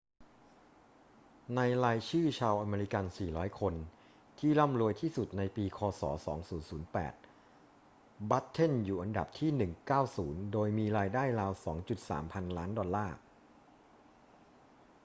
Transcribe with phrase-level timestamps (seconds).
[1.55, 3.05] ในรายชื่อชาวอเมริกัน
[3.35, 3.73] 400 คน
[4.39, 6.03] ที่ร่ำรวยที่สุดในปีค ศ.
[7.17, 9.49] 2008 บัตเทนอยู่อันดับที่
[10.03, 11.51] 190 โดยมีรายได้ราว
[11.93, 13.17] 2.3 พันล้านดอลลาร์